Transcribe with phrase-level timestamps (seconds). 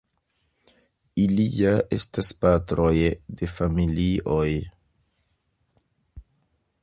[1.23, 2.93] ili ja estas patroj
[3.41, 4.49] de familioj.